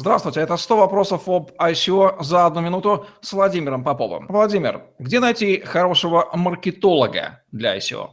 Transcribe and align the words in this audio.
Здравствуйте, 0.00 0.40
это 0.40 0.56
100 0.56 0.76
вопросов 0.76 1.28
об 1.28 1.50
ICO 1.58 2.22
за 2.22 2.46
одну 2.46 2.60
минуту 2.60 3.06
с 3.20 3.32
Владимиром 3.32 3.82
Поповым. 3.82 4.26
Владимир, 4.28 4.84
где 5.00 5.18
найти 5.18 5.58
хорошего 5.58 6.30
маркетолога 6.34 7.42
для 7.50 7.76
ICO? 7.76 8.10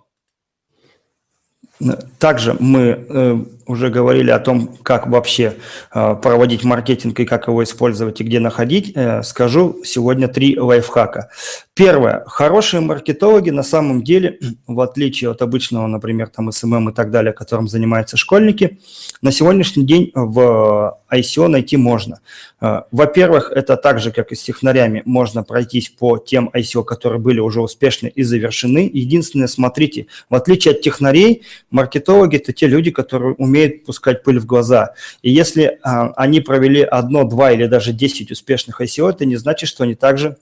Также 2.17 2.55
мы 2.59 2.81
э, 2.81 3.35
уже 3.65 3.89
говорили 3.89 4.29
о 4.29 4.39
том, 4.39 4.78
как 4.83 5.07
вообще 5.07 5.55
э, 5.94 6.15
проводить 6.21 6.63
маркетинг 6.63 7.19
и 7.19 7.25
как 7.25 7.47
его 7.47 7.63
использовать 7.63 8.21
и 8.21 8.24
где 8.24 8.39
находить. 8.39 8.92
Э, 8.96 9.24
скажу 9.24 9.81
сегодня 9.83 10.28
три 10.28 10.60
лайфхака. 10.60 11.29
Первое. 11.74 12.24
Хорошие 12.28 12.81
маркетологи 12.81 13.49
на 13.49 13.63
самом 13.63 14.03
деле, 14.03 14.39
в 14.67 14.79
отличие 14.81 15.31
от 15.31 15.42
обычного, 15.42 15.88
например, 15.88 16.27
там 16.27 16.49
SMM 16.49 16.91
и 16.91 16.93
так 16.93 17.12
далее, 17.12 17.34
которым 17.34 17.67
занимаются 17.67 18.17
школьники, 18.17 18.80
на 19.21 19.31
сегодняшний 19.31 19.85
день 19.85 20.11
в 20.13 20.97
ICO 21.11 21.47
найти 21.47 21.77
можно. 21.77 22.20
Во-первых, 22.59 23.52
это 23.53 23.77
так 23.77 23.99
же, 23.99 24.11
как 24.11 24.31
и 24.31 24.35
с 24.35 24.43
технарями, 24.43 25.02
можно 25.05 25.43
пройтись 25.43 25.89
по 25.89 26.17
тем 26.17 26.49
ICO, 26.53 26.84
которые 26.84 27.20
были 27.20 27.39
уже 27.39 27.61
успешны 27.61 28.07
и 28.07 28.23
завершены. 28.23 28.89
Единственное, 28.91 29.47
смотрите, 29.47 30.07
в 30.29 30.35
отличие 30.35 30.73
от 30.73 30.81
технарей, 30.81 31.43
маркетологи– 31.70 32.38
это 32.38 32.53
те 32.53 32.67
люди, 32.67 32.91
которые 32.91 33.34
умеют 33.34 33.54
пускать 33.85 34.23
пыль 34.23 34.39
в 34.39 34.45
глаза. 34.45 34.93
И 35.21 35.31
если 35.31 35.79
а, 35.81 36.11
они 36.15 36.41
провели 36.41 36.81
одно, 36.81 37.23
два 37.23 37.51
или 37.51 37.65
даже 37.67 37.93
десять 37.93 38.31
успешных 38.31 38.81
ICO, 38.81 39.09
это 39.09 39.25
не 39.25 39.35
значит, 39.35 39.69
что 39.69 39.83
они 39.83 39.95
также 39.95 40.37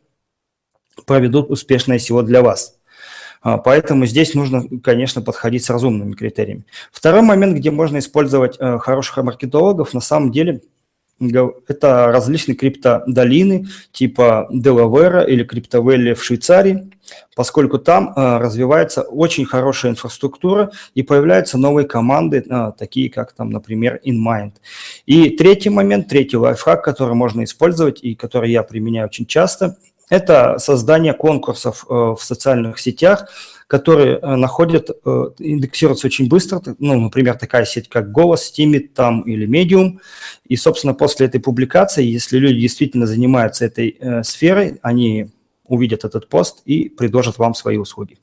проведут 1.05 1.49
успешное 1.49 1.98
ICO 1.98 2.23
для 2.23 2.41
вас. 2.41 2.77
А, 3.41 3.58
поэтому 3.58 4.05
здесь 4.05 4.34
нужно, 4.34 4.63
конечно, 4.81 5.22
подходить 5.22 5.63
с 5.63 5.70
разумными 5.70 6.13
критериями. 6.13 6.66
Второй 6.91 7.22
момент, 7.22 7.58
где 7.58 7.72
можно 7.72 7.98
использовать 7.99 8.58
э, 8.59 8.80
хороших 8.80 9.17
маркетологов, 9.17 9.94
на 9.94 10.02
самом 10.02 10.31
деле– 10.31 10.61
это 11.20 12.08
различные 12.08 12.55
криптодолины 12.55 13.67
типа 13.91 14.48
Делавера 14.52 15.22
или 15.22 15.44
Криптовелли 15.44 16.14
в 16.14 16.23
Швейцарии, 16.23 16.92
поскольку 17.36 17.80
там 17.80 18.14
э, 18.16 18.38
развивается 18.38 19.02
очень 19.02 19.45
хорошая 19.45 19.92
инфраструктура 19.92 20.72
и 20.95 21.03
появляются 21.03 21.58
новые 21.58 21.88
команды, 21.88 22.44
э, 22.47 22.72
такие 22.78 23.09
как 23.09 23.33
там, 23.33 23.50
например, 23.50 24.00
InMind. 24.05 24.53
И 25.05 25.30
третий 25.31 25.70
момент, 25.70 26.08
третий 26.08 26.38
лайфхак, 26.38 26.83
который 26.83 27.16
можно 27.16 27.44
использовать 27.44 28.03
и 28.03 28.16
который 28.16 28.52
я 28.52 28.64
применяю 28.64 29.08
очень 29.08 29.25
часто, 29.25 29.77
это 30.14 30.59
создание 30.59 31.14
конкурсов 31.14 31.86
э, 31.89 31.94
в 31.94 32.19
социальных 32.19 32.78
сетях, 32.78 33.30
которые 33.66 34.20
э, 34.20 34.36
находят, 34.36 34.92
э, 34.92 35.25
индексируются 35.39 36.05
очень 36.05 36.28
быстро, 36.30 36.61
ну, 36.78 37.00
например, 37.00 37.36
такая 37.36 37.66
сеть, 37.66 37.89
как 37.89 38.11
Голос, 38.11 38.52
Steemit 38.52 38.89
там 38.94 39.22
или 39.22 39.47
Medium, 39.47 39.97
и, 40.47 40.55
собственно, 40.55 40.94
после 40.94 41.25
этой 41.25 41.42
публикации, 41.42 42.03
если 42.03 42.38
люди 42.38 42.59
действительно 42.59 43.08
занимаются 43.08 43.66
этой 43.66 44.23
сферой, 44.23 44.78
они 44.83 45.31
увидят 45.66 46.05
этот 46.05 46.30
пост 46.30 46.61
и 46.66 46.89
предложат 46.89 47.39
вам 47.39 47.55
свои 47.55 47.77
услуги. 47.77 48.20